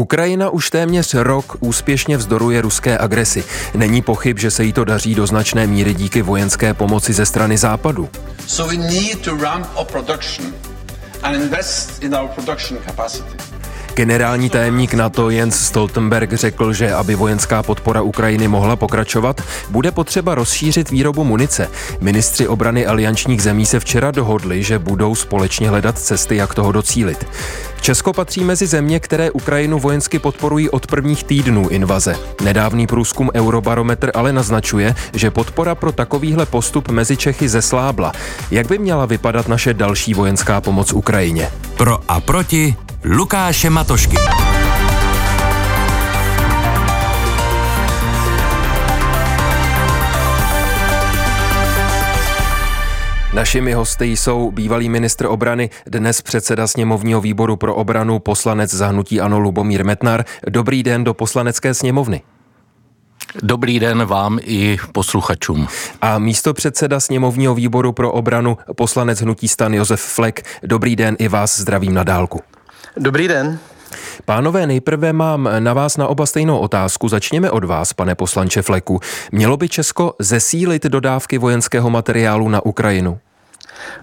[0.00, 3.44] Ukrajina už téměř rok úspěšně vzdoruje ruské agresi.
[3.74, 7.58] Není pochyb, že se jí to daří do značné míry díky vojenské pomoci ze strany
[7.58, 8.08] západu.
[8.46, 10.54] So we need to ramp up production
[11.22, 13.36] and invest in our production capacity.
[13.94, 19.40] Generální tajemník NATO Jens Stoltenberg řekl, že aby vojenská podpora Ukrajiny mohla pokračovat,
[19.70, 21.68] bude potřeba rozšířit výrobu munice.
[22.00, 27.26] Ministři obrany aliančních zemí se včera dohodli, že budou společně hledat cesty, jak toho docílit.
[27.86, 32.16] Česko patří mezi země, které Ukrajinu vojensky podporují od prvních týdnů invaze.
[32.44, 38.12] Nedávný průzkum Eurobarometr ale naznačuje, že podpora pro takovýhle postup mezi Čechy zeslábla.
[38.50, 41.50] Jak by měla vypadat naše další vojenská pomoc Ukrajině?
[41.76, 44.16] Pro a proti Lukáše Matošky.
[53.36, 59.38] Našimi hosty jsou bývalý ministr obrany, dnes předseda sněmovního výboru pro obranu, poslanec zahnutí Ano
[59.38, 60.24] Lubomír Metnar.
[60.48, 62.22] Dobrý den do poslanecké sněmovny.
[63.42, 65.68] Dobrý den vám i posluchačům.
[66.02, 70.42] A místo předseda sněmovního výboru pro obranu, poslanec hnutí stan Josef Flek.
[70.62, 72.40] Dobrý den i vás zdravím na dálku.
[72.96, 73.58] Dobrý den.
[74.24, 77.08] Pánové, nejprve mám na vás na oba stejnou otázku.
[77.08, 79.00] Začněme od vás, pane poslanče Fleku.
[79.32, 83.18] Mělo by Česko zesílit dodávky vojenského materiálu na Ukrajinu?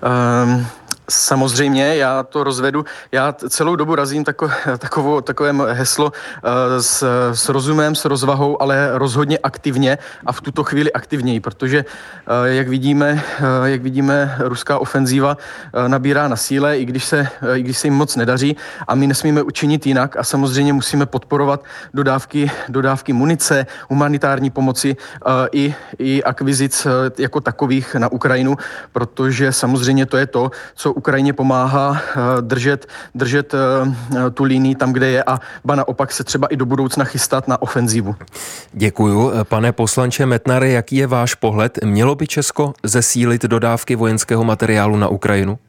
[0.02, 0.66] Um,
[1.09, 2.86] Samozřejmě, já to rozvedu.
[3.12, 6.12] Já celou dobu razím tako, takovou, takové heslo uh,
[6.80, 12.34] s, s rozumem, s rozvahou, ale rozhodně aktivně a v tuto chvíli aktivněji, protože uh,
[12.46, 15.38] jak vidíme, uh, jak vidíme, ruská ofenzíva
[15.88, 19.44] nabírá na síle, i když, se, i když se jim moc nedaří a my nesmíme
[19.44, 24.96] učinit jinak a samozřejmě musíme podporovat dodávky, dodávky munice, humanitární pomoci
[25.52, 26.88] i, i akvizic
[27.18, 28.58] jako takových na Ukrajinu,
[28.92, 34.94] protože samozřejmě to je to, co Ukrajině pomáhá eh, držet, držet eh, tu linii tam,
[34.94, 38.16] kde je a ba naopak se třeba i do budoucna chystat na ofenzívu.
[38.74, 39.32] Děkuju.
[39.44, 41.80] Pane poslanče Metnare, jaký je váš pohled?
[41.84, 45.59] Mělo by Česko zesílit dodávky vojenského materiálu na Ukrajinu?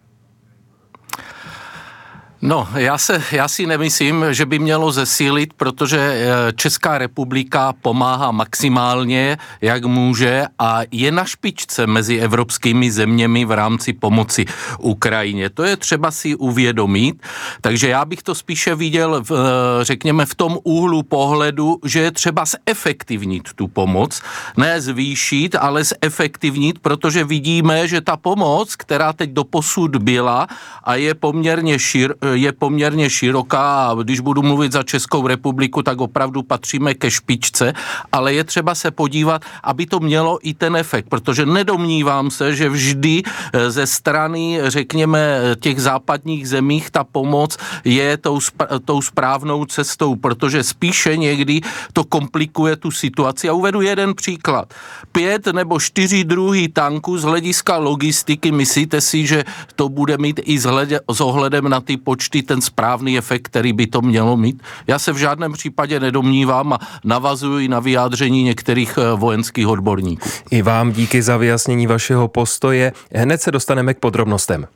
[2.46, 8.30] No, já, se, já si nemyslím, že by mělo zesílit, protože eh, Česká republika pomáhá
[8.30, 14.44] maximálně, jak může a je na špičce mezi evropskými zeměmi v rámci pomoci
[14.78, 15.50] Ukrajině.
[15.50, 17.22] To je třeba si uvědomit,
[17.60, 22.10] takže já bych to spíše viděl, v, eh, řekněme, v tom úhlu pohledu, že je
[22.10, 24.22] třeba zefektivnit tu pomoc,
[24.56, 30.46] ne zvýšit, ale zefektivnit, protože vidíme, že ta pomoc, která teď do posud byla
[30.84, 36.00] a je poměrně šir, je poměrně široká a když budu mluvit za Českou republiku, tak
[36.00, 37.72] opravdu patříme ke špičce,
[38.12, 42.68] ale je třeba se podívat, aby to mělo i ten efekt, protože nedomnívám se, že
[42.68, 48.40] vždy eh, ze strany, řekněme, těch západních zemích ta pomoc je tou,
[48.84, 51.60] tou správnou cestou, protože spíše někdy
[51.92, 53.48] to komplikuje tu situaci.
[53.48, 54.74] A uvedu jeden příklad.
[55.12, 59.44] Pět nebo čtyři druhy tanků z hlediska logistiky, myslíte si, že
[59.76, 63.86] to bude mít i s ohledem na ty počty počty ten správný efekt, který by
[63.86, 64.62] to mělo mít?
[64.86, 70.28] Já se v žádném případě nedomnívám a navazuji na vyjádření některých eh, vojenských odborníků.
[70.50, 72.92] I vám díky za vyjasnění vašeho postoje.
[73.14, 74.66] Hned se dostaneme k podrobnostem.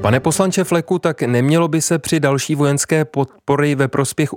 [0.00, 4.30] Pane poslanče Fleku, tak nemělo by se při další vojenské podpory ve prospěch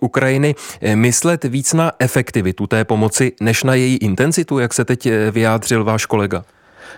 [0.00, 5.06] Ukrajiny eh, myslet víc na efektivitu té pomoci, než na její intenzitu, jak se teď
[5.06, 6.44] eh, vyjádřil váš kolega?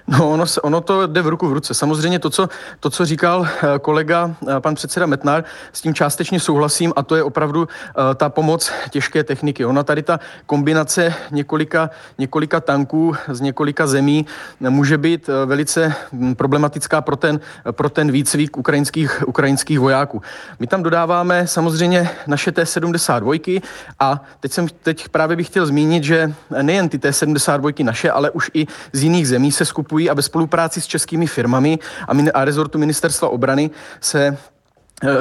[0.07, 1.75] No, ono, se, ono to jde v ruku v ruce.
[1.75, 2.49] Samozřejmě to co,
[2.81, 7.17] to, co říkal eh, kolega, eh, pan předseda Metnar, s tím částečně souhlasím a to
[7.17, 7.69] je opravdu uh,
[8.15, 9.65] ta pomoc těžké techniky.
[9.65, 14.27] Ona tady ta kombinace několika, několika tanků z několika zemí
[14.61, 17.41] může být velice hm, problematická pro ten,
[17.71, 20.23] pro ten výcvik ukrajinských, ukrajinských vojáků.
[20.59, 23.63] My tam dodáváme samozřejmě naše T-72
[23.99, 28.51] a teď, jsem, teď právě bych chtěl zmínit, že nejen ty T-72 naše, ale už
[28.55, 31.79] i z jiných zemí se skupují a ve spolupráci s českými firmami
[32.09, 33.71] a, a rezortu ministerstva obrany
[34.01, 34.37] se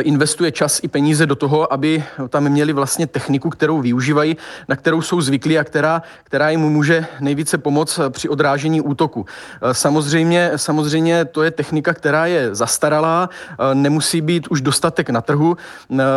[0.02, 4.38] investuje čas i peníze do toho, aby tam měli vlastně techniku, kterou využívají,
[4.68, 9.26] na kterou jsou zvyklí a která, která jim může nejvíce pomoct eh, při odrážení útoku.
[9.62, 13.30] Eh, samozřejmě, samozřejmě to je technika, která je zastaralá,
[13.74, 15.58] nemusí být už dostatek na trhu,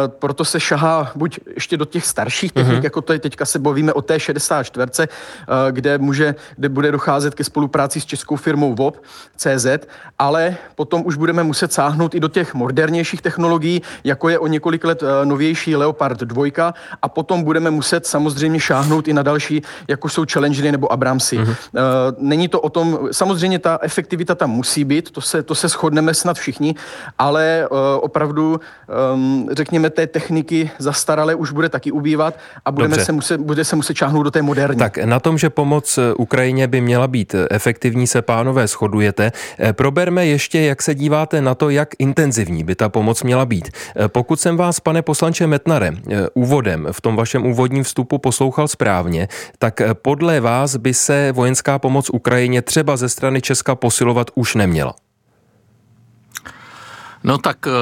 [0.06, 2.85] proto se šahá buď ještě do těch starších technik, mm-hmm.
[2.85, 5.09] jako to je teďka se bavíme o té 64,
[5.70, 9.03] kde, může, kde bude docházet ke spolupráci s českou firmou VOP,
[9.37, 9.67] CZ,
[10.19, 14.46] ale potom už budeme muset sáhnout i do těch modernějších technologií, technologií, jako je o
[14.46, 16.72] několik let novější Leopard 2
[17.02, 21.38] a potom budeme muset samozřejmě šáhnout i na další, jako jsou Challengery nebo Abramsy.
[21.38, 21.54] Mm-hmm.
[22.19, 26.14] Není to o tom, samozřejmě ta efektivita tam musí být, to se, to se shodneme
[26.14, 26.75] snad všichni,
[27.19, 27.69] ale
[28.00, 32.34] opravdu, ehm, řekněme, té techniky zastaralé už bude taky ubývat
[32.64, 34.78] a budeme se muset, bude se muset čáhnout do té moderní.
[34.78, 39.32] Tak na tom, že pomoc Ukrajině by měla být efektivní, se pánové shodujete.
[39.58, 43.69] Eh, proberme ještě, jak se díváte na to, jak intenzivní by ta pomoc měla být.
[43.97, 48.69] Eh, pokud jsem vás, pane poslanče Metnare, eh, úvodem v tom vašem úvodním vstupu poslouchal
[48.69, 49.29] správně,
[49.59, 55.01] tak podle vás by se vojenská pomoc Ukrajině třeba ze strany Česka posilovat už neměla.
[57.25, 57.73] No tak uh,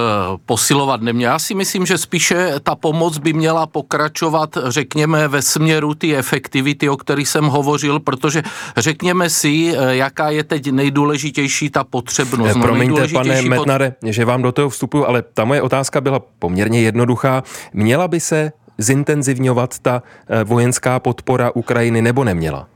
[0.47, 1.27] posilovat nemě.
[1.27, 6.89] Já si myslím, že spíše ta pomoc by měla pokračovat, řekněme, ve směru ty efektivity,
[6.89, 8.43] o kterých jsem hovořil, protože
[8.77, 12.57] řekněme si, uh, jaká je teď nejdůležitější ta potřebnost.
[12.57, 14.13] No, Promiňte, pane Metnare, pot...
[14.13, 17.43] že vám do toho vstupuju, ale ta moje otázka byla poměrně jednoduchá.
[17.73, 20.03] Měla by se zintenzivňovat ta
[20.45, 22.69] vojenská podpora Ukrajiny nebo neměla?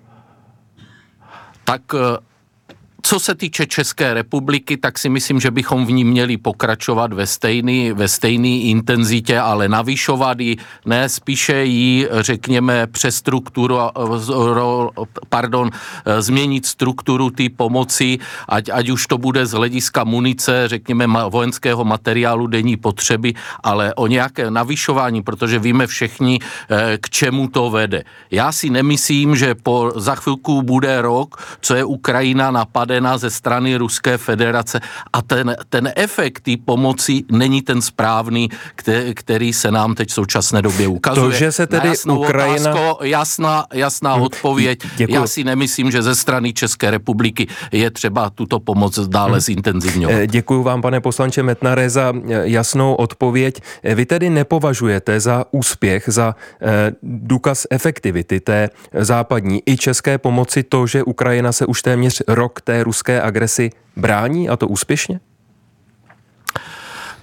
[1.64, 1.82] Tak
[3.06, 7.26] co se týče České republiky, tak si myslím, že bychom v ní měli pokračovat ve
[7.26, 10.56] stejný, ve stejný intenzitě, ale navyšovat ji,
[10.86, 13.76] ne spíše ji, řekněme, přestrukturu,
[15.28, 15.70] pardon,
[16.18, 18.18] změnit strukturu té pomoci,
[18.48, 24.06] ať, ať už to bude z hlediska munice, řekněme, vojenského materiálu denní potřeby, ale o
[24.06, 28.04] nějaké navyšování, protože víme všichni, eh, k čemu to vede.
[28.30, 33.30] Já si nemyslím, že po, za chvilku bude rok, co je Ukrajina napadá napadena ze
[33.30, 34.80] strany Ruské federace
[35.12, 38.48] a ten, ten efekt té pomoci není ten správný,
[39.14, 41.30] který se nám teď v současné době ukazuje.
[41.30, 42.70] To, že se tedy Ukrajina...
[42.70, 44.78] Otázko, jasná, jasná hm, odpověď.
[44.96, 45.14] Děkuji.
[45.14, 49.40] Já si nemyslím, že ze strany České republiky je třeba tuto pomoc dále hmm.
[49.40, 50.16] zintenzivňovat.
[50.16, 53.60] Eh, Děkuji vám, pane poslanče Metnare, za eh, jasnou odpověď.
[53.82, 56.34] Eh, vy tedy nepovažujete za úspěch, za
[57.02, 62.83] důkaz efektivity té západní i české pomoci to, že Ukrajina se už téměř rok té
[62.84, 65.20] ruské agresi brání a to úspěšně?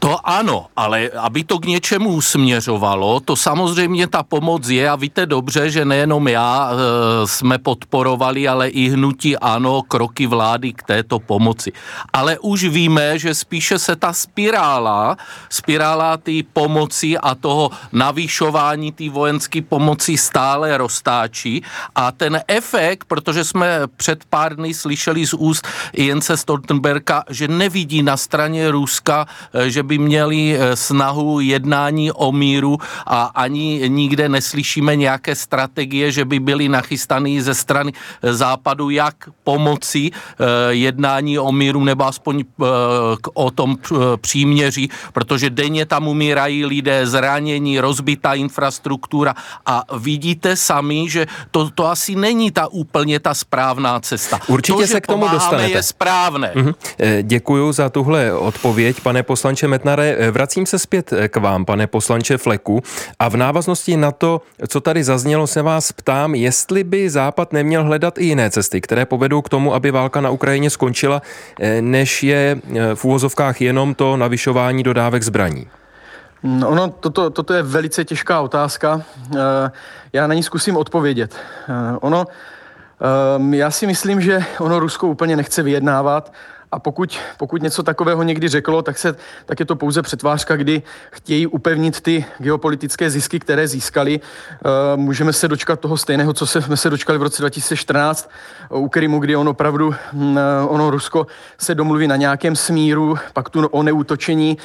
[0.02, 5.26] To ano, ale aby to k něčemu směřovalo, to samozřejmě ta pomoc je a víte
[5.26, 11.20] dobře, že nejenom já e, jsme podporovali, ale i hnutí ano, kroky vlády k této
[11.20, 11.72] pomoci.
[12.14, 15.18] Ale už víme, že spíše se ta spirála,
[15.50, 21.62] spirála té pomoci a toho navýšování té vojenské pomoci stále roztáčí
[21.96, 28.04] a ten efekt, protože jsme před pár dny slyšeli z úst Jence Stoltenberga, že nevidí
[28.04, 33.90] na straně Ruska, e, že by by měli eh, snahu jednání o míru a ani
[33.92, 40.46] nikde neslyšíme nějaké strategie, že by byly nachystané ze strany eh, západu, jak pomoci eh,
[40.72, 42.44] jednání o míru nebo aspoň
[43.34, 43.78] o tom
[44.22, 49.36] příměří, protože denně tam umírají lidé, zranění, rozbitá infrastruktura
[49.66, 54.40] a vidíte sami, že to, to asi není ta úplně ta správná cesta.
[54.48, 55.72] Určitě to, se k tomu dostanete.
[55.72, 56.52] je správné.
[56.56, 56.74] Mhm.
[57.22, 61.88] Děkuji za tuhle odpověď, pane poslanče Metnare, eh, vracím se zpět eh, k vám, pane
[61.88, 62.82] poslanče Fleku,
[63.20, 67.84] a v návaznosti na to, co tady zaznělo, se vás ptám, jestli by Západ neměl
[67.84, 71.22] hledat i jiné cesty, které povedou k tomu, aby válka na Ukrajině skončila,
[71.60, 72.62] eh, než je
[72.96, 75.68] v úvozovkách jenom to navyšování dodávek zbraní.
[76.44, 79.02] No, ono, toto, toto je velice těžká otázka.
[80.14, 81.36] Já na ní zkusím odpovědět.
[82.02, 82.26] Ono,
[83.52, 86.34] já si myslím, že ono Rusko úplně nechce vyjednávat
[86.72, 89.16] a pokud, pokud něco takového někdy řeklo, tak, se,
[89.46, 90.82] tak je to pouze přetvářka, kdy
[91.12, 94.20] chtějí upevnit ty geopolitické zisky, které získali.
[94.20, 98.30] Uh, můžeme se dočkat toho stejného, co jsme se dočkali v roce 2014
[98.70, 99.96] u Krymu, kdy on opravdu, uh,
[100.68, 104.58] ono Rusko se domluví na nějakém smíru, pak tu o neútočení,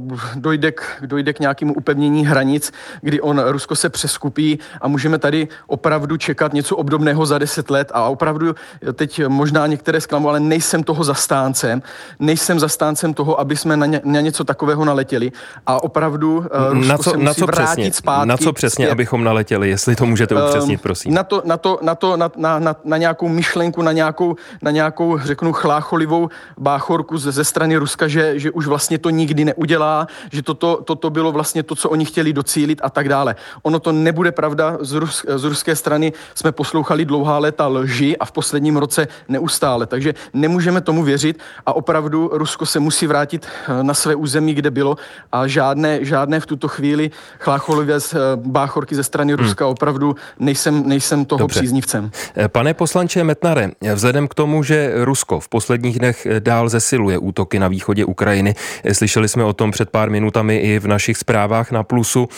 [0.00, 5.18] uh, dojde k, dojde k nějakému upevnění hranic, kdy on, Rusko se přeskupí a můžeme
[5.18, 8.54] tady opravdu čekat něco obdobného za deset let a opravdu
[8.92, 11.82] teď možná některé zklamu, ale nejsem toho zas zastáncem,
[12.18, 15.32] nejsem zastáncem toho, aby jsme na, ně, na něco takového naletěli
[15.66, 18.28] a opravdu uh, Rusko na co, se musí na co přesně, zpátky.
[18.28, 21.14] Na co přesně, abychom naletěli, jestli to můžete ehm, upřesnit, prosím.
[21.14, 24.70] Na to, na, to, na, to, na, na, na, na nějakou myšlenku, na nějakou, na
[24.70, 26.28] nějakou, řeknu, chlácholivou
[26.58, 31.10] báchorku ze, ze strany Ruska, že, že už vlastně to nikdy neudělá, že toto, toto
[31.10, 33.36] bylo vlastně to, co oni chtěli docílit a tak dále.
[33.62, 38.24] Ono to nebude pravda, z, Rus, z ruské strany jsme poslouchali dlouhá léta lži a
[38.24, 43.46] v posledním roce neustále, takže nemůžeme tomu věřit uvěřit a opravdu Rusko se musí vrátit
[43.82, 44.96] na své území, kde bylo
[45.32, 49.42] a žádné, žádné v tuto chvíli chlácholivě z báchorky ze strany hmm.
[49.42, 51.60] Ruska opravdu nejsem, nejsem toho Dobře.
[51.60, 52.10] příznivcem.
[52.48, 57.68] Pane poslanče Metnare, vzhledem k tomu, že Rusko v posledních dnech dál zesiluje útoky na
[57.68, 58.54] východě Ukrajiny,
[58.92, 62.28] slyšeli jsme o tom před pár minutami i v našich zprávách na Plusu,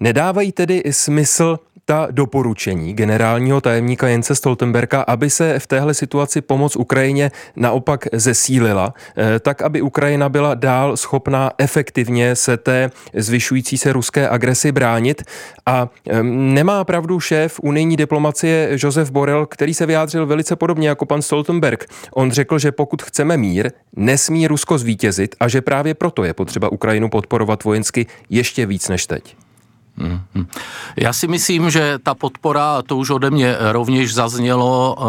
[0.00, 6.76] nedávají tedy smysl ta doporučení generálního tajemníka Jence Stoltenberga, aby se v téhle situaci pomoc
[6.76, 13.92] Ukrajině naopak zesílila, eh, tak aby Ukrajina byla dál schopná efektivně se té zvyšující se
[13.92, 15.22] ruské agresi bránit.
[15.66, 15.88] A
[16.22, 21.86] nemá pravdu šéf unijní diplomacie Josef Borel, který se vyjádřil velice podobně jako pan Stoltenberg.
[22.14, 26.72] On řekl, že pokud chceme mír, nesmí Rusko zvítězit a že právě proto je potřeba
[26.72, 29.45] Ukrajinu podporovat vojensky ještě víc než teď.
[29.96, 30.46] Mhm.
[30.96, 35.04] Já si myslím, že ta podpora, to už ode mě rovněž zaznělo, eh,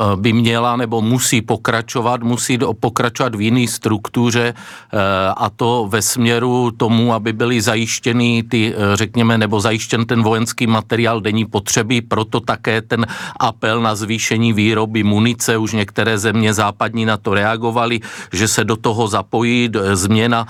[0.00, 4.98] eh, by měla nebo musí pokračovat, musí pokračovat v jiné struktuře eh,
[5.36, 11.20] a to ve směru tomu, aby byly zajištěny ty, řekněme, nebo zajištěn ten vojenský materiál
[11.20, 13.06] denní potřeby, proto také ten
[13.40, 18.00] apel na zvýšení výroby munice, už některé země západní na to reagovaly,
[18.32, 20.46] že se do toho zapojí změna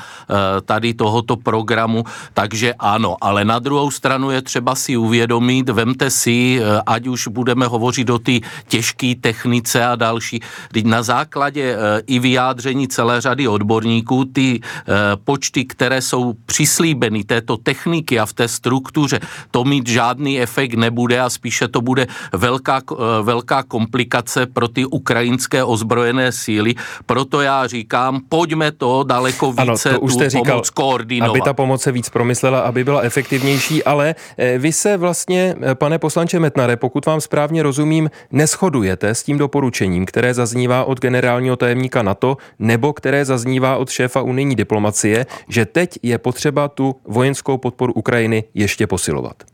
[0.64, 2.04] tady tohoto programu,
[2.34, 7.06] takže ano, ale na na druhou stranu je třeba si uvědomit, vemte si, eh, ať
[7.06, 10.42] už budeme hovořit o ty těžké technice a další,
[10.72, 14.92] teď na základě eh, i vyjádření celé řady odborníků, ty eh,
[15.24, 19.20] počty, které jsou přislíbeny této techniky a v té struktuře,
[19.50, 22.82] to mít žádný efekt nebude a spíše to bude velká,
[23.22, 26.74] velká komplikace pro ty ukrajinské ozbrojené síly.
[27.06, 31.30] Proto já říkám, pojďme to daleko více ano, to už tu říkal, pomoc koordinovat.
[31.30, 35.54] Aby ta pomoc se víc promyslela, aby byla efektivní efektivnější, ale eh, vy se vlastně,
[35.62, 41.00] eh, pane poslanče Metnare, pokud vám správně rozumím, neschodujete s tím doporučením, které zaznívá od
[41.00, 46.96] generálního tajemníka NATO nebo které zaznívá od šéfa unijní diplomacie, že teď je potřeba tu
[47.04, 49.53] vojenskou podporu Ukrajiny ještě posilovat.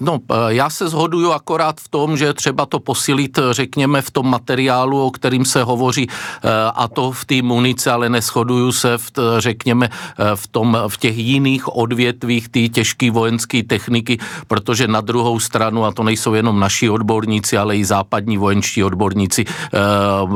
[0.00, 4.30] No, eh, já se zhoduju akorát v tom, že třeba to posilit, řekněme, v tom
[4.30, 9.10] materiálu, o kterým se hovoří, eh, a to v té munici, ale neschoduju se, v,
[9.38, 15.40] řekněme, eh, v, tom, v těch jiných odvětvích té těžké vojenské techniky, protože na druhou
[15.40, 19.44] stranu, a to nejsou jenom naši odborníci, ale i západní vojenští odborníci,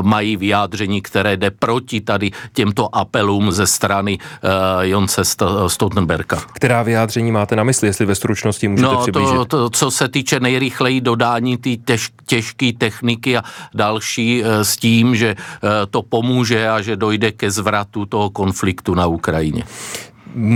[0.03, 4.19] mají vyjádření, které jde proti tady těmto apelům ze strany
[4.81, 5.23] Jonce
[5.67, 6.38] Stoltenberga.
[6.53, 9.35] Která vyjádření máte na mysli, jestli ve stručnosti můžete no, přiblížit?
[9.35, 13.43] To, to, co se týče nejrychleji dodání té těž, těžké techniky a
[13.75, 18.95] další eh, s tím, že eh, to pomůže a že dojde ke zvratu toho konfliktu
[18.95, 19.64] na Ukrajině.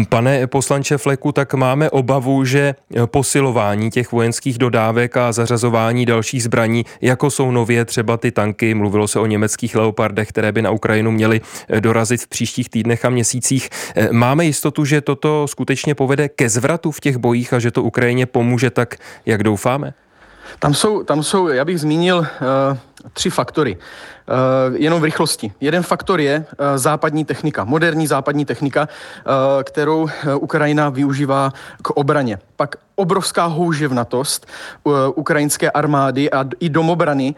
[0.08, 2.74] Pane poslanče Fleku, tak máme obavu, že
[3.06, 9.08] posilování těch vojenských dodávek a zařazování dalších zbraní, jako jsou nově třeba ty tanky, mluvilo
[9.08, 11.40] se o německých leopardech, které by na Ukrajinu měly
[11.80, 13.68] dorazit v příštích týdnech a měsících.
[14.10, 18.26] Máme jistotu, že toto skutečně povede ke zvratu v těch bojích a že to Ukrajině
[18.26, 19.94] pomůže tak, jak doufáme?
[20.58, 22.26] Tam jsou, tam jsou já bych zmínil uh,
[23.12, 23.76] tři faktory.
[23.76, 25.52] Uh, jenom v rychlosti.
[25.60, 30.08] Jeden faktor je uh, západní technika, moderní západní technika, uh, kterou
[30.40, 32.38] Ukrajina využívá k obraně.
[32.56, 34.46] Pak obrovská houževnatost
[35.14, 37.34] ukrajinské armády a i domobrany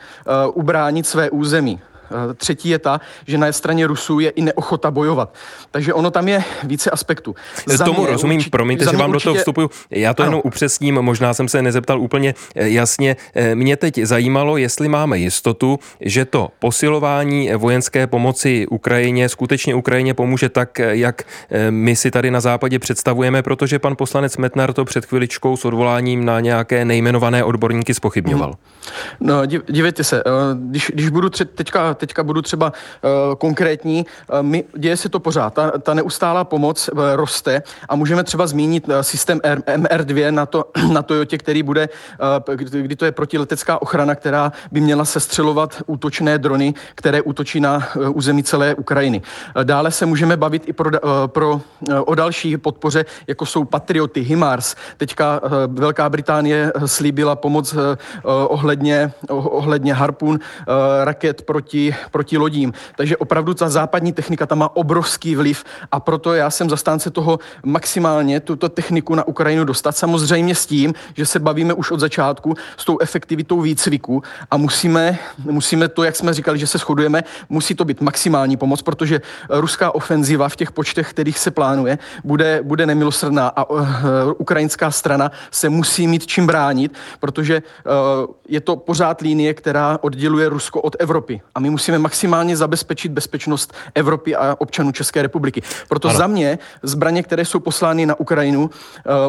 [0.54, 1.80] ubránit své území.
[2.14, 5.34] Eh, třetí je ta, že na straně Rusů je i neochota bojovat.
[5.70, 7.34] Takže ono tam je více aspektů.
[7.66, 9.28] Za Tomu rozumím, určitě, promiňte, že vám určitě...
[9.28, 9.70] do toho vstupuju.
[9.90, 10.30] Já to ano.
[10.30, 13.16] jenom upřesním, možná jsem se nezeptal úplně eh, jasně.
[13.34, 20.14] Eh, mě teď zajímalo, jestli máme jistotu, že to posilování vojenské pomoci Ukrajině skutečně Ukrajině
[20.14, 21.22] pomůže tak, jak
[21.70, 26.24] my si tady na západě představujeme, protože pan poslanec Metnar to před chviličkou s odvoláním
[26.24, 28.54] na nějaké nejmenované odborníky spochybňoval.
[29.20, 30.22] No, dívejte se,
[30.54, 35.54] když, když budu teďka teďka budu třeba uh, konkrétní, uh, my, děje se to pořád,
[35.54, 40.46] ta, ta neustálá pomoc uh, roste a můžeme třeba zmínit uh, systém R, MR2 na,
[40.46, 41.88] to, na Toyotě, který bude,
[42.48, 47.76] uh, kdy, to je protiletecká ochrana, která by měla sestřelovat útočné drony, které útočí na
[47.96, 49.22] uh, území celé Ukrajiny.
[49.56, 51.60] Uh, dále se můžeme bavit i pro, uh, pro, uh,
[52.04, 54.76] o další podpoře, jako jsou Patrioty, HIMARS.
[54.96, 57.80] Teďka uh, Velká Británie slíbila pomoc uh,
[58.24, 62.72] ohledně, oh, ohledně harpun uh, raket proti proti, lodím.
[62.96, 67.38] Takže opravdu ta západní technika tam má obrovský vliv a proto já jsem zastánce toho
[67.64, 69.96] maximálně tuto techniku na Ukrajinu dostat.
[69.96, 75.18] Samozřejmě s tím, že se bavíme už od začátku s tou efektivitou výcviku a musíme,
[75.44, 79.94] musíme to, jak jsme říkali, že se shodujeme, musí to být maximální pomoc, protože ruská
[79.94, 83.80] ofenziva v těch počtech, kterých se plánuje, bude, bude nemilosrdná a uh,
[84.38, 90.48] ukrajinská strana se musí mít čím bránit, protože uh, je to pořád linie, která odděluje
[90.48, 91.40] Rusko od Evropy.
[91.54, 95.62] A my musíme maximálně zabezpečit bezpečnost Evropy a občanů České republiky.
[95.88, 96.18] Proto ano.
[96.18, 98.70] za mě zbraně, které jsou poslány na Ukrajinu,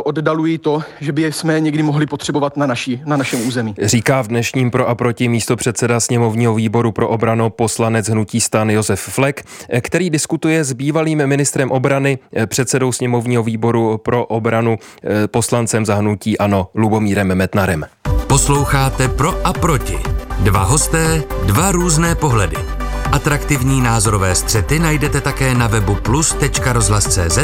[0.04, 3.76] oddalují to, že by jsme někdy mohli potřebovat na, naší, na našem území.
[3.82, 8.70] Říká v dnešním pro a proti místo předseda sněmovního výboru pro obranu poslanec hnutí stan
[8.70, 9.44] Josef Flek,
[9.82, 14.78] který diskutuje s bývalým ministrem obrany, předsedou sněmovního výboru pro obranu,
[15.28, 17.86] poslancem zahnutí Ano, Lubomírem Metnarem.
[18.36, 19.98] Posloucháte Pro a proti.
[20.40, 22.56] Dva hosté, dva různé pohledy.
[23.12, 27.38] Atraktivní názorové střety najdete také na webu plus.rozhlas.cz,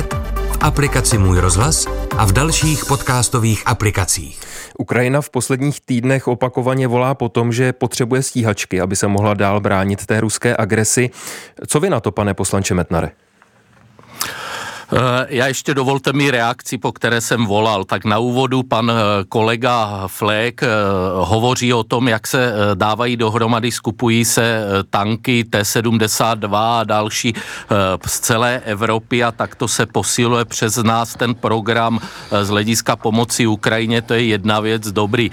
[0.52, 4.42] v aplikaci Můj rozhlas a v dalších podcastových aplikacích.
[4.78, 9.60] Ukrajina v posledních týdnech opakovaně volá po tom, že potřebuje stíhačky, aby se mohla dál
[9.60, 11.10] bránit té ruské agresi.
[11.68, 13.12] Co vy na to, pane poslanče Metnare?
[14.94, 17.84] Eh, já ještě dovolte mi reakci, po které jsem volal.
[17.84, 20.68] Tak na úvodu pan eh, kolega Flék eh,
[21.16, 27.34] hovoří o tom, jak se dávají dohromady, skupují se tanky T-72 a další
[28.06, 32.00] z celé Evropy a takto se posiluje přes nás ten program
[32.42, 34.02] z hlediska pomoci Ukrajině.
[34.02, 35.32] To je jedna věc, dobrý.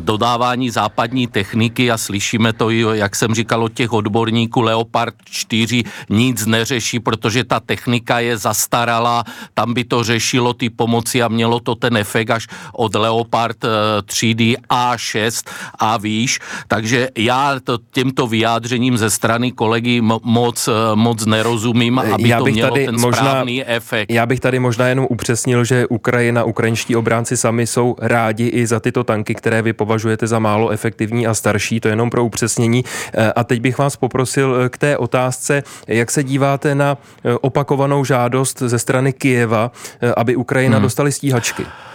[0.00, 6.46] Dodávání západní techniky a slyšíme to, jak jsem říkal od těch odborníků, Leopard 4 nic
[6.46, 11.60] neřeší, protože ta technika je zastará starala, tam by to řešilo ty pomoci a mělo
[11.60, 13.56] to ten efekt až od Leopard
[14.02, 15.46] 3D eh, A6
[15.78, 16.38] a výš.
[16.66, 22.44] Takže já to, těmto vyjádřením ze strany kolegy moc, eh, moc nerozumím, aby já to
[22.44, 24.10] mělo tady ten možná, správný efekt.
[24.10, 28.80] Já bych tady možná jenom upřesnil, že Ukrajina, ukrajinští obránci sami jsou rádi i za
[28.80, 32.84] tyto tanky, které vy považujete za málo efektivní a starší, to je jenom pro upřesnění.
[33.14, 36.98] Eh, a teď bych vás poprosil k té otázce, jak se díváte na
[37.40, 39.70] opakovanou žádost ze strany Kijeva,
[40.00, 40.84] eh, aby Ukrajina hmm.
[40.88, 41.89] dostali stíhačky.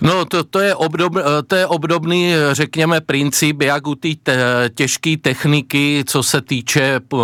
[0.00, 1.12] No to, to, je obdob,
[1.46, 4.36] to je obdobný, řekněme, princip, jak u té te,
[4.74, 7.16] těžké techniky, co se týče eh,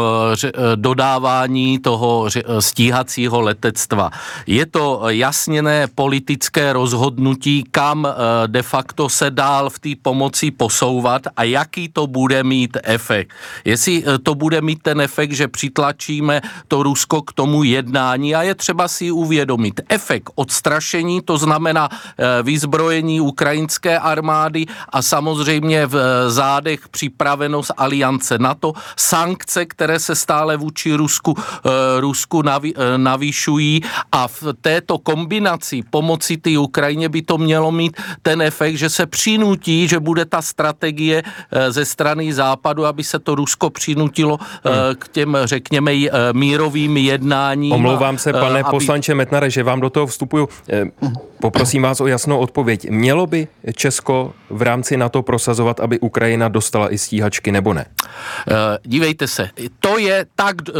[0.44, 4.10] eh, dodávání toho stíhacího letectva.
[4.46, 8.12] Je to jasněné politické rozhodnutí, kam eh,
[8.46, 13.32] de facto se dál v té pomoci posouvat a jaký to bude mít efekt.
[13.64, 18.54] Jestli to bude mít ten efekt, že přitlačíme to Rusko k tomu jednání a je
[18.54, 19.80] třeba si uvědomit.
[19.88, 21.88] Efekt odstrašení, to znamená
[22.42, 30.14] výzbrojení vyzbrojení ukrajinské armády a samozřejmě v eh, zádech připravenost aliance NATO, sankce, které se
[30.14, 33.80] stále vůči Rusku, eh, Rusku navi, eh, navýšují
[34.12, 39.06] a v této kombinaci pomoci té Ukrajině by to mělo mít ten efekt, že se
[39.06, 41.22] přinutí, že bude ta strategie
[41.68, 44.94] ze strany západu, aby se to Rusko přinutilo hmm.
[44.98, 45.92] k těm, řekněme,
[46.32, 47.72] mírovým jednáním.
[47.72, 48.70] Omlouvám se, pane aby...
[48.70, 50.48] poslanče Metnare, že vám do toho vstupuju.
[51.40, 52.49] Poprosím vás o jasnou odpověď.
[52.90, 57.86] Mělo by Česko v rámci NATO prosazovat, aby Ukrajina dostala i stíhačky, nebo ne?
[58.48, 60.72] Eh, dívejte se, to je tak, eh,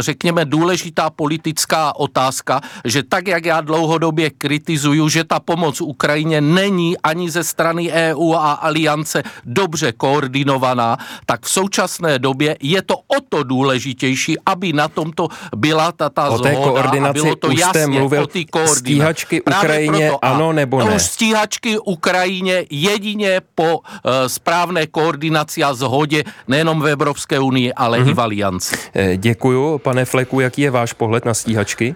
[0.00, 6.98] řekněme, důležitá politická otázka, že tak, jak já dlouhodobě kritizuju, že ta pomoc Ukrajině není
[6.98, 13.20] ani ze strany EU a aliance dobře koordinovaná, tak v současné době je to o
[13.28, 17.50] to důležitější, aby na tomto byla ta, ta o té zhoda koordinaci a bylo to
[17.50, 18.78] jasně mluvil, o koordinaci.
[18.80, 20.89] Stíhačky Ukrajině proto, ano nebo ne?
[20.98, 23.82] Stíhačky Ukrajině jedině po uh,
[24.26, 28.08] správné koordinaci a zhodě nejenom v Evropské unii, ale mm-hmm.
[28.08, 28.20] i v mhm.
[28.20, 28.76] alianci.
[28.94, 29.78] Eh, děkuju.
[29.78, 31.94] Pane Fleku, jaký je váš pohled na stíhačky?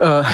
[0.00, 0.26] Uh,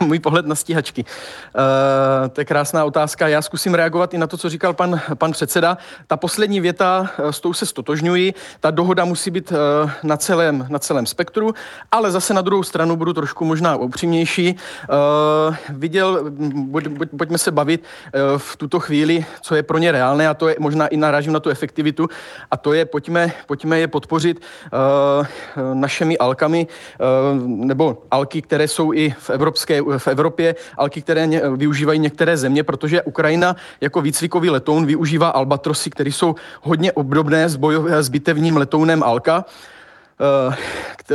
[0.06, 1.04] můj pohled na stíhačky.
[1.04, 3.28] Uh, to je krásná otázka.
[3.28, 5.78] Já zkusím reagovat i na to, co říkal pan, pan předseda.
[6.06, 8.34] Ta poslední věta, uh, s tou se stotožňuji.
[8.60, 11.54] Ta dohoda musí být uh, na, celém, na celém spektru,
[11.92, 14.56] ale zase na druhou stranu budu trošku možná upřímnější.
[14.88, 19.92] Uh, viděl, buď, buď, pojďme se bavit uh, v tuto chvíli, co je pro ně
[19.92, 22.08] reálné a to je možná i narážím na tu efektivitu
[22.50, 28.92] a to je, pojďme, pojďme je podpořit uh, našimi alkami uh, nebo alky, které jsou
[28.92, 34.50] i v, evropské, v Evropě, alky, které ně, využívají některé země, protože Ukrajina jako výcvikový
[34.50, 39.44] letoun využívá albatrosy, které jsou hodně obdobné s, bojov, s bitevním letounem Alka.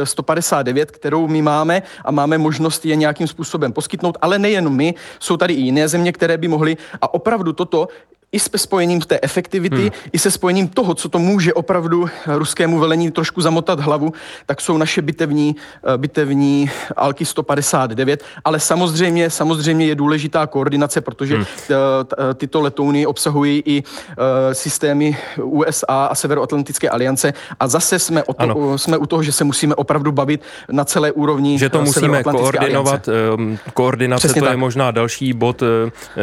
[0.03, 4.95] 159, eh, kterou my máme a máme možnost je nějakým způsobem poskytnout, ale nejen my,
[5.19, 7.87] jsou tady i jiné země, které by mohly a opravdu toto
[8.33, 9.89] i se spojením té efektivity, hmm.
[10.11, 14.13] i se spojením toho, co to může opravdu ruskému velení trošku zamotat hlavu,
[14.45, 15.55] tak jsou naše bitevní,
[15.93, 21.45] eh, bitevní Alky 159, ale samozřejmě, samozřejmě je důležitá koordinace, protože hmm.
[21.69, 28.33] Eh, tyto letouny obsahují i eh, systémy USA a Severoatlantické aliance a zase jsme, o
[28.33, 30.41] to, jsme u toho, že se musíme opravdu bavit
[30.71, 33.09] na celé úrovni Že to musíme koordinovat.
[33.09, 33.63] Aliance.
[33.73, 34.53] Koordinace Přesně to tak.
[34.53, 35.63] je možná další bod,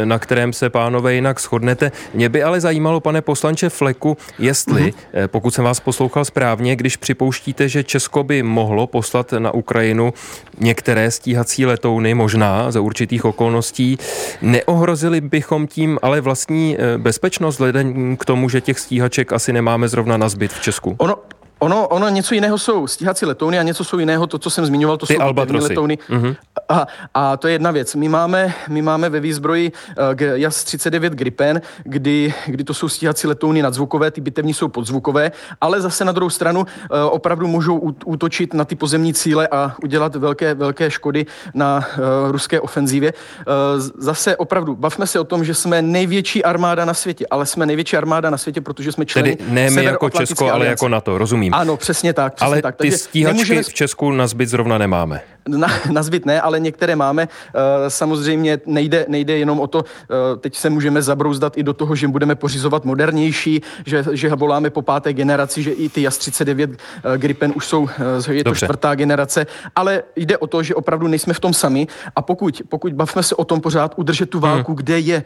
[0.03, 1.91] na kterém se pánové jinak shodnete.
[2.13, 5.27] Mě by ale zajímalo, pane poslanče Fleku, jestli, mm-hmm.
[5.27, 10.13] pokud jsem vás poslouchal správně, když připouštíte, že Česko by mohlo poslat na Ukrajinu
[10.59, 13.97] některé stíhací letouny, možná za určitých okolností,
[14.41, 19.87] neohrozili bychom tím ale vlastní eh, bezpečnost, vzhledem k tomu, že těch stíhaček asi nemáme
[19.87, 20.95] zrovna na zbyt v Česku?
[20.97, 21.15] Ono,
[21.61, 24.97] Ono, ono něco jiného jsou stíhací letouny a něco jsou jiného, to, co jsem zmiňoval,
[24.97, 25.67] to Ty jsou Albatrosy.
[25.67, 25.97] letouny.
[26.09, 26.35] Mm-hmm.
[26.69, 27.95] A, a to je jedna věc.
[27.95, 33.27] My máme, my máme ve výzbroji uh, JAS 39 Gripen, kdy, kdy to jsou stíhací
[33.27, 38.53] letouny nadzvukové, ty bitevní jsou podzvukové, ale zase na druhou stranu uh, opravdu můžou útočit
[38.53, 43.13] na ty pozemní cíle a udělat velké, velké škody na uh, ruské ofenzívě.
[43.13, 43.53] Uh,
[43.97, 47.97] zase opravdu, bavme se o tom, že jsme největší armáda na světě, ale jsme největší
[47.97, 51.50] armáda na světě, protože jsme členy Tedy ne my jako Česko, ale jako NATO, rozumím.
[51.51, 52.33] Ano, přesně tak.
[52.33, 52.75] Přesně ale tak.
[52.77, 53.63] ty stíhačky nemůžeme...
[53.63, 55.21] v Česku na zbyt zrovna nemáme.
[55.47, 57.27] Na, na zbyt ne, ale některé máme.
[57.27, 61.95] Eh, samozřejmě nejde, nejde jenom o to, eh, teď se můžeme zabrouzdat i do toho,
[61.95, 67.17] že budeme pořizovat modernější, že, že voláme po páté generaci, že i ty JAS-39 eh,
[67.17, 67.89] Gripen už jsou,
[68.31, 68.65] je to Dobře.
[68.65, 72.93] čtvrtá generace, ale jde o to, že opravdu nejsme v tom sami a pokud, pokud
[72.93, 74.77] bavíme se o tom pořád udržet tu válku, hmm.
[74.77, 75.23] kde je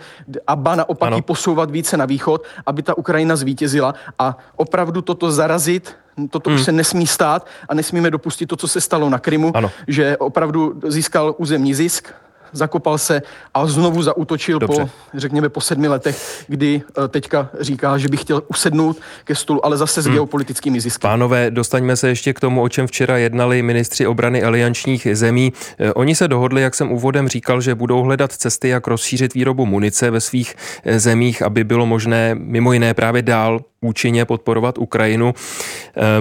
[0.48, 5.32] a ba naopak ji posouvat více na východ, aby ta Ukrajina zvítězila a opravdu toto
[5.32, 5.96] zarazit
[6.30, 6.60] Toto hmm.
[6.60, 9.72] už se nesmí stát a nesmíme dopustit to, co se stalo na Krymu, ano.
[9.88, 12.14] že opravdu získal územní zisk,
[12.56, 13.22] zakopal se
[13.54, 14.82] a znovu zautočil Dobře.
[14.82, 19.66] po, řekněme, po sedmi letech, kdy eh, teďka říká, že by chtěl usednout ke stolu,
[19.66, 20.14] ale zase s hmm.
[20.14, 21.02] geopolitickými zisky.
[21.02, 25.54] Pánové, dostaňme se ještě k tomu, o čem včera jednali ministři obrany aliančních zemí.
[25.80, 29.66] Eh, oni se dohodli, jak jsem úvodem říkal, že budou hledat cesty, jak rozšířit výrobu
[29.66, 35.34] munice ve svých eh, zemích, aby bylo možné mimo jiné právě dál účinně podporovat Ukrajinu.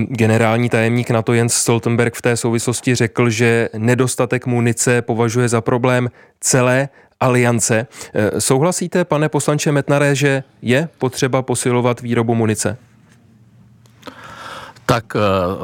[0.08, 6.10] Generální tajemník NATO Jens Stoltenberg v té souvislosti řekl, že nedostatek munice považuje za problém
[6.40, 6.88] celé
[7.20, 7.86] aliance.
[8.14, 12.76] Eh, souhlasíte, pane poslanče Metnare, že je potřeba posilovat výrobu munice?
[14.86, 15.20] Tak eh,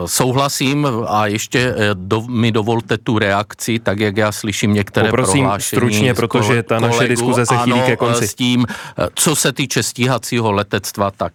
[0.06, 5.40] souhlasím a ještě eh, do, mi dovolte tu reakci, tak jak já slyším některé Poprosím
[5.40, 5.78] prohlášení.
[5.78, 8.28] stručně, protože ta kolegu, naše diskuze se chýlí ke konci.
[8.28, 11.32] S tím, eh, co se týče stíhacího letectva, tak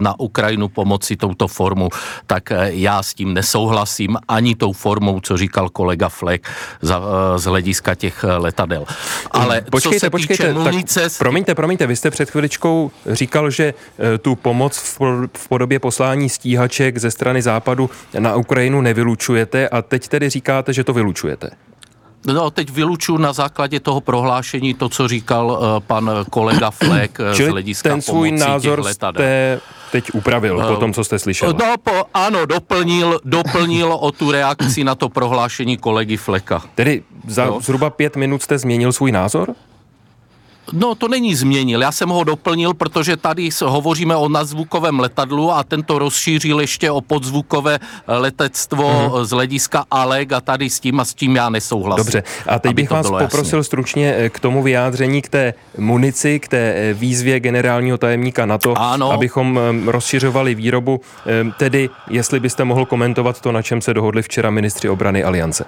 [0.00, 1.88] na Ukrajinu pomoci touto formu,
[2.26, 6.48] tak já s tím nesouhlasím ani tou formou, co říkal kolega Fleck
[6.82, 7.00] za,
[7.36, 8.84] z hlediska těch letadel.
[9.30, 11.00] Ale počkejte, co se počkejte, týče munice...
[11.00, 13.74] Tak, promiňte, promiňte, vy jste před chviličkou říkal, že
[14.22, 14.98] tu pomoc
[15.36, 20.84] v podobě poslání stíhaček ze strany západu na Ukrajinu nevylučujete a teď tedy říkáte, že
[20.84, 21.50] to vylučujete.
[22.26, 27.32] No, teď vylučuji na základě toho prohlášení to, co říkal uh, pan kolega Fleck uh,
[27.32, 29.60] z hlediska ten svůj názor jste
[29.92, 31.52] teď upravil uh, po tom, co jste slyšel.
[31.52, 36.62] No, po, ano, doplnil, doplnil o tu reakci na to prohlášení kolegy Fleka.
[36.74, 37.60] Tedy za no.
[37.60, 39.54] zhruba pět minut jste změnil svůj názor?
[40.72, 45.64] No to není změnil, já jsem ho doplnil, protože tady hovoříme o nadzvukovém letadlu a
[45.64, 49.24] tento rozšířil ještě o podzvukové letectvo mm-hmm.
[49.24, 52.04] z hlediska ALEG a tady s tím a s tím já nesouhlasím.
[52.04, 53.64] Dobře, a teď bych vás poprosil jasný.
[53.64, 58.74] stručně eh, k tomu vyjádření, k té munici, k té eh, výzvě generálního tajemníka NATO,
[58.78, 59.12] ano.
[59.12, 61.00] abychom eh, rozšiřovali výrobu.
[61.58, 65.64] Tedy, jestli byste mohl komentovat to, na čem se dohodli včera ministři obrany Aliance.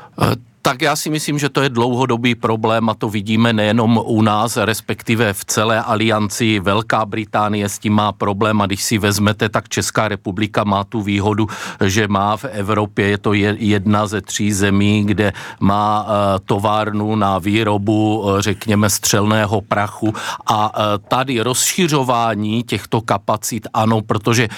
[0.63, 4.57] Tak já si myslím, že to je dlouhodobý problém a to vidíme nejenom u nás,
[4.57, 6.61] respektive v celé alianci.
[6.61, 11.03] Velká Británie s tím má problém a když si vezmete, tak Česká republika má tu
[11.03, 11.47] výhodu,
[11.85, 17.39] že má v Evropě, je to jedna ze tří zemí, kde má eh, továrnu na
[17.39, 20.15] výrobu, eh, řekněme, střelného prachu
[20.47, 24.49] a eh, tady rozšiřování těchto kapacit, ano, protože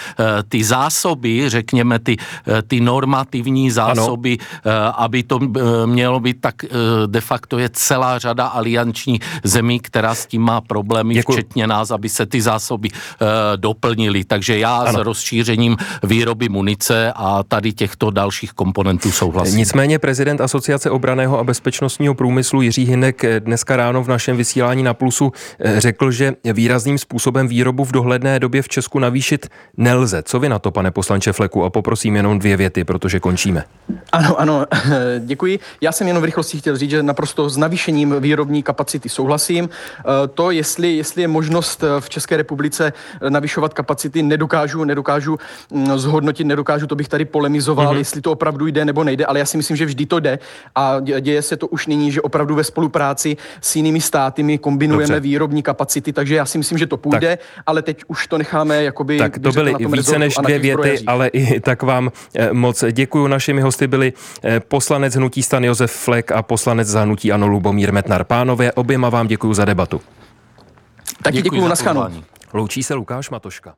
[0.48, 2.16] ty zásoby, řekněme, ty,
[2.66, 5.00] ty normativní zásoby, ano.
[5.00, 5.38] aby to
[5.94, 6.68] mělo být, tak eh,
[7.06, 11.32] de facto je celá řada aliančních zemí, která s tím má problémy, Děkuji.
[11.32, 14.24] včetně nás, aby se ty zásoby uh, doplnily.
[14.24, 14.98] Takže já ano.
[14.98, 19.58] s rozšířením výroby munice a tady těchto dalších komponentů souhlasím.
[19.58, 24.94] Nicméně prezident Asociace obraného a bezpečnostního průmyslu Jiří Hinek dneska ráno v našem vysílání na
[24.94, 30.22] Plusu eh, řekl, že výrazným způsobem výrobu v dohledné době v Česku navýšit nelze.
[30.22, 31.64] Co vy na to, pane poslanče Fleku?
[31.64, 33.64] A poprosím jenom dvě věty, protože končíme.
[34.12, 34.66] Ano, ano,
[35.18, 35.58] děkuji.
[35.84, 39.68] Já jsem jenom v rychlosti chtěl říct, že naprosto s navýšením výrobní kapacity souhlasím.
[39.98, 40.02] Eh,
[40.34, 45.38] to, jestli, jestli je možnost eh, v České republice eh, navyšovat kapacity, nedokážu, nedokážu
[45.70, 47.98] mm, zhodnotit, nedokážu, to bych tady polemizoval, mm-hmm.
[47.98, 50.38] jestli to opravdu jde nebo nejde, ale já si myslím, že vždy to jde
[50.74, 55.14] a děje se to už nyní, že opravdu ve spolupráci s jinými státy my kombinujeme
[55.14, 55.20] Dobře.
[55.20, 57.62] výrobní kapacity, takže já si myslím, že to půjde, tak.
[57.66, 59.18] ale teď už to necháme jakoby...
[59.18, 62.12] Tak to byly více než dvě věty, ale i tak vám
[62.52, 63.28] moc děkuji.
[63.28, 64.12] Našimi hosty byli
[64.68, 68.24] poslanec Hnutí stan Josef Flek a poslanec zahnutí Ano Lubomír Metnar.
[68.24, 70.00] Pánové, oběma vám děkuji za debatu.
[71.22, 72.10] Taky děkuji, děkuji na
[72.52, 73.74] Loučí se Lukáš Matoška.